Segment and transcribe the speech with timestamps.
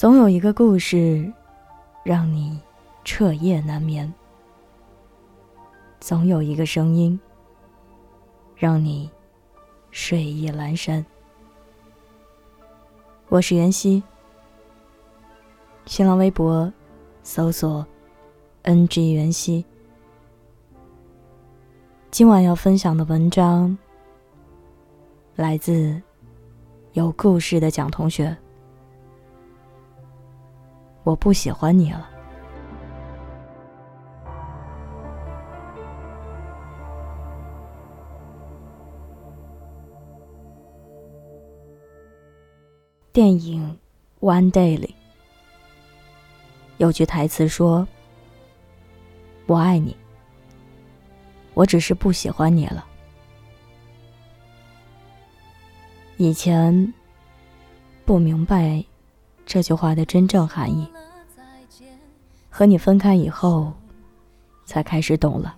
[0.00, 1.30] 总有一个故事，
[2.02, 2.58] 让你
[3.04, 4.10] 彻夜难眠；
[6.00, 7.20] 总有一个声音，
[8.56, 9.10] 让你
[9.90, 11.04] 睡意阑珊。
[13.28, 14.02] 我是袁熙，
[15.84, 16.72] 新浪微博
[17.22, 17.86] 搜索
[18.62, 19.62] “ng 袁熙”。
[22.10, 23.76] 今晚要分享的文章
[25.36, 26.00] 来自
[26.94, 28.34] 有故事的蒋同学。
[31.10, 32.08] 我不喜欢你了。
[43.12, 43.76] 电影
[44.24, 44.94] 《One Day》里
[46.76, 47.88] 有句台词说
[49.46, 49.96] ：“我爱你，
[51.54, 52.86] 我只是不喜欢你了。”
[56.18, 56.94] 以前
[58.04, 58.84] 不明白。
[59.46, 60.88] 这句话的真正含义，
[62.60, 63.72] 和你分开以后，
[64.66, 65.56] 才开始懂了。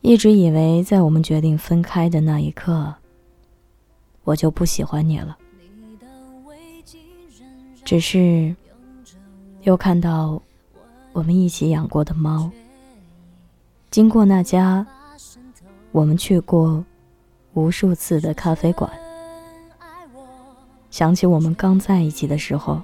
[0.00, 2.92] 一直以为在我们决定分开的那一刻，
[4.24, 5.38] 我就不喜欢你了。
[7.84, 8.52] 只是，
[9.62, 10.42] 又看到
[11.12, 12.50] 我们一起养过的猫，
[13.92, 14.84] 经过那家
[15.92, 16.84] 我们去过
[17.54, 18.90] 无数次的咖啡馆。
[20.90, 22.82] 想起我们刚在一起的时候，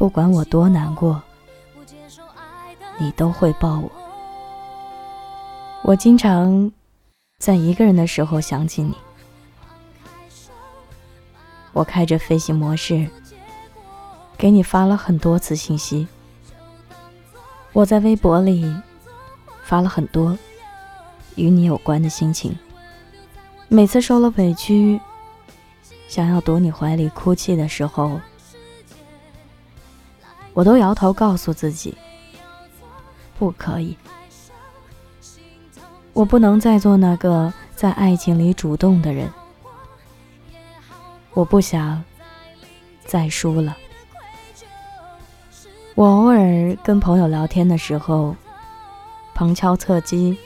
[0.00, 1.22] 不管我多难过，
[2.96, 3.92] 你都会抱我。
[5.82, 6.72] 我经常
[7.38, 8.94] 在一个人的时候想起你。
[11.74, 13.06] 我开着飞行模式，
[14.38, 16.08] 给你发了很多次信息。
[17.74, 18.74] 我在微博里
[19.64, 20.38] 发了很多
[21.34, 22.58] 与你有关的心情。
[23.68, 24.98] 每次受了委屈。
[26.08, 28.18] 想要躲你怀里哭泣的时候，
[30.52, 31.96] 我都摇头告诉自己，
[33.38, 33.96] 不可以。
[36.12, 39.30] 我不能再做那个在爱情里主动的人。
[41.32, 42.02] 我不想
[43.06, 43.76] 再输了。
[45.94, 48.34] 我偶尔跟朋友聊天的时候，
[49.34, 50.36] 旁敲侧击，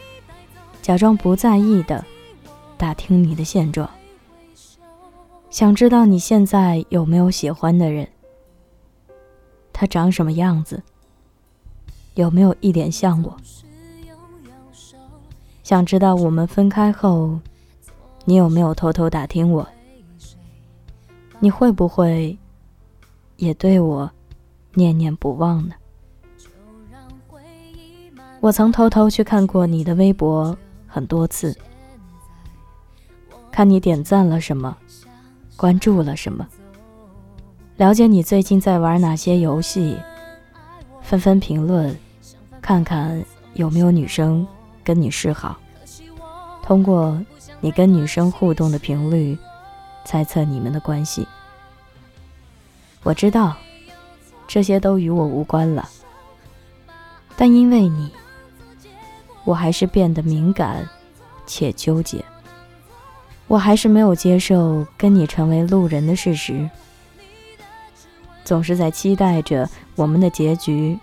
[0.83, 2.05] 假装不在意的
[2.77, 3.89] 打听你的现状。
[5.49, 8.07] 想知道你现在有没有喜欢的人？
[9.75, 10.83] 他长什么样子？
[12.15, 13.37] 有没有一点像我？
[15.65, 17.41] 想知道我们分开后，
[18.25, 19.69] 你有没有偷偷打听我？
[21.41, 22.39] 你会不会
[23.37, 24.11] 也对我
[24.75, 25.75] 念念不忘呢？
[28.41, 31.57] 我曾偷偷去看过你的微博很多次，
[33.51, 34.77] 看你点赞了什么。
[35.57, 36.47] 关注了什么？
[37.77, 39.99] 了解你最近在玩哪些游戏？
[41.03, 41.97] 纷纷评论，
[42.63, 43.21] 看看
[43.55, 44.47] 有没有女生
[44.85, 45.59] 跟你示好。
[46.63, 47.21] 通过
[47.61, 49.37] 你跟女生互动的频率，
[50.05, 51.27] 猜测你们的关系。
[53.03, 53.57] 我知道
[54.47, 55.89] 这些都与我无关了，
[57.37, 58.09] 但因为你，
[59.43, 60.89] 我还是变得敏感
[61.45, 62.25] 且纠结。
[63.49, 66.71] 我还是没有接受跟你成为路人的事实，
[68.45, 70.99] 总是在期待着我们的结局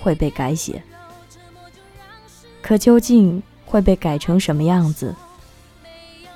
[0.00, 0.82] 会被改写，
[2.62, 5.14] 可究竟会被改成什么样子，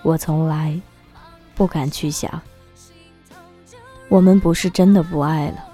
[0.03, 0.79] 我从来
[1.55, 2.41] 不敢去想。
[4.09, 5.65] 我们不是真的不爱了，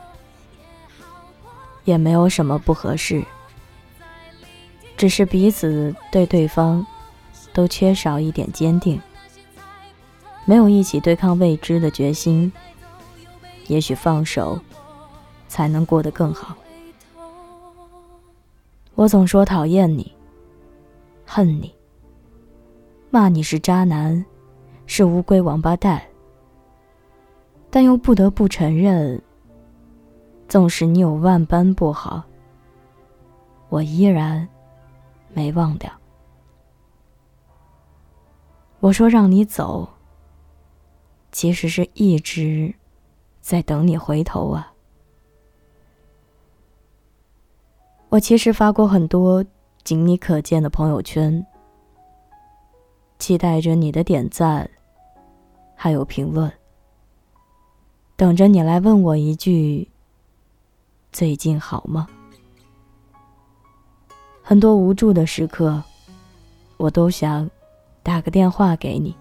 [1.85, 3.25] 也没有什么不合适，
[4.97, 6.87] 只是彼此对对方
[7.53, 9.01] 都缺少一点坚定。
[10.45, 12.51] 没有一起对抗未知的决心，
[13.71, 14.59] 也许放手
[15.47, 16.57] 才能过得更好。
[18.97, 20.13] 我总说讨厌你，
[21.25, 21.73] 恨你，
[23.11, 24.25] 骂你是渣男，
[24.87, 26.03] 是乌龟王八蛋，
[27.71, 29.23] 但又不得不承认，
[30.49, 32.25] 纵使你有万般不好，
[33.69, 34.49] 我依然
[35.33, 35.89] 没忘掉。
[38.81, 39.89] 我说让你走。
[41.33, 42.75] 其实是一直
[43.41, 44.73] 在等你回头啊！
[48.09, 49.45] 我其实发过很多
[49.85, 51.45] 仅你可见的朋友圈，
[53.19, 54.69] 期待着你的点赞，
[55.75, 56.53] 还有评论，
[58.17, 59.89] 等着你来问我一句
[61.13, 62.07] ：“最近好吗？”
[64.43, 65.83] 很多无助的时刻，
[66.77, 67.49] 我都想
[68.03, 69.17] 打个电话给你。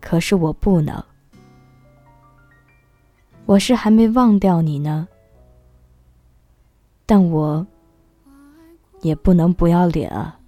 [0.00, 1.02] 可是我不能，
[3.44, 5.06] 我是还没忘掉你呢，
[7.04, 7.66] 但我
[9.02, 10.38] 也不能不要脸啊！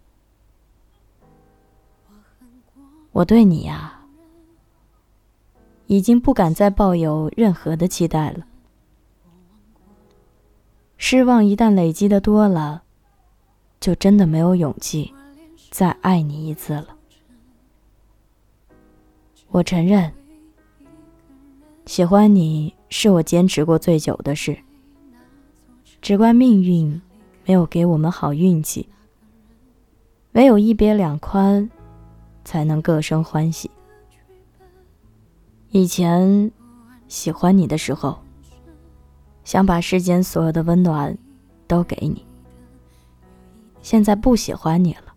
[3.12, 4.00] 我对你呀，
[5.86, 8.46] 已经不敢再抱有任何的期待了。
[10.96, 12.84] 失望一旦累积的多了，
[13.80, 15.12] 就真的没有勇气
[15.70, 16.96] 再爱你一次了。
[19.48, 20.10] 我承认。
[21.86, 24.56] 喜欢你是我坚持过最久的事，
[26.00, 27.02] 只怪命运
[27.44, 28.88] 没有给我们好运气。
[30.34, 31.68] 唯有一别两宽，
[32.44, 33.68] 才能各生欢喜。
[35.70, 36.52] 以前
[37.08, 38.16] 喜欢你的时候，
[39.42, 41.18] 想把世间所有的温暖
[41.66, 42.24] 都给你；
[43.82, 45.12] 现在不喜欢你了，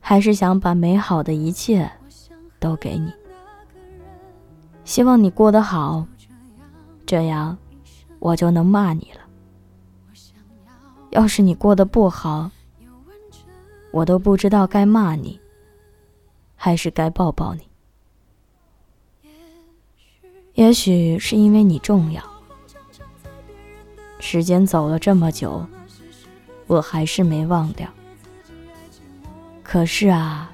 [0.00, 1.88] 还是想把美好的一切
[2.58, 3.12] 都给你。
[4.84, 6.04] 希望你过得好，
[7.12, 7.58] 这样
[8.20, 9.20] 我就能骂你了。
[11.10, 12.50] 要是你过得不好，
[13.90, 15.38] 我都不知道该骂你，
[16.56, 17.68] 还是该抱抱你。
[20.54, 22.24] 也许是因为你重要，
[24.18, 25.66] 时间走了这么久，
[26.66, 27.86] 我还是没忘掉。
[29.62, 30.50] 可是啊，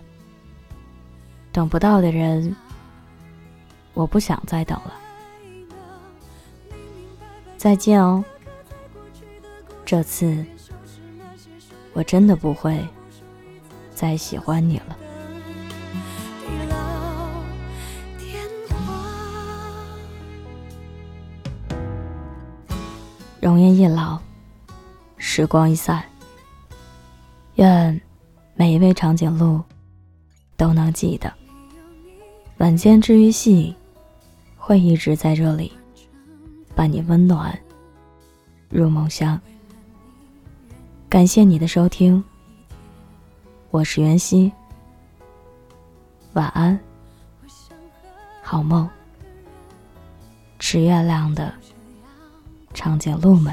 [1.52, 2.56] 等不到的人。
[3.94, 4.92] 我不想再等了，
[7.58, 8.24] 再见哦。
[9.84, 10.46] 这次
[11.92, 12.86] 我真的不会
[13.94, 14.96] 再喜欢你了。
[23.40, 24.18] 容颜一老，
[25.16, 26.04] 时光一散，
[27.56, 28.00] 愿
[28.54, 29.60] 每一位长颈鹿
[30.56, 31.32] 都能记得
[32.58, 33.74] 晚间治愈系。
[34.56, 35.72] 会一直在这里，
[36.78, 37.58] 伴你温暖
[38.68, 39.36] 入梦乡。
[41.08, 42.22] 感谢你的收听，
[43.72, 44.52] 我是袁熙，
[46.34, 46.78] 晚安，
[48.44, 48.88] 好梦，
[50.60, 51.52] 吃月亮的
[52.72, 53.52] 长颈鹿们。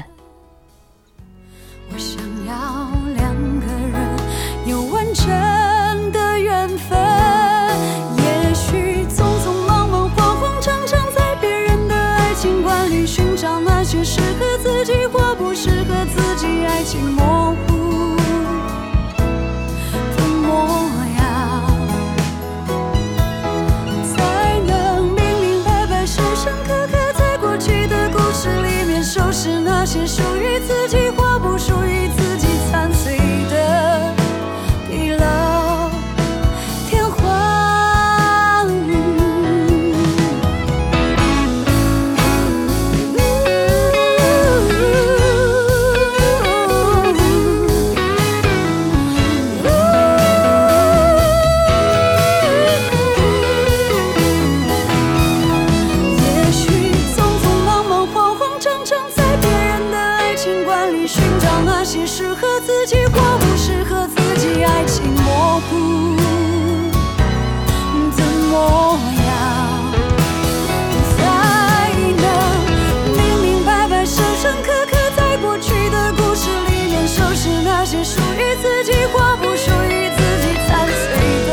[77.88, 81.06] 那些属于自己或不属于自己残碎
[81.46, 81.52] 的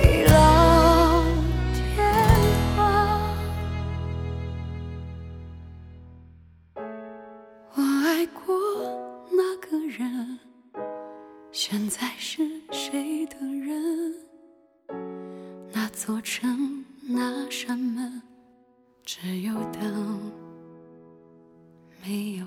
[0.00, 1.22] 地老
[1.74, 1.84] 天
[2.74, 2.80] 荒
[7.74, 8.56] 我爱过
[9.30, 10.38] 那个人
[11.52, 14.14] 现在是谁的人
[15.74, 18.22] 那座城那扇门
[19.04, 20.32] 只有灯
[22.02, 22.46] 没有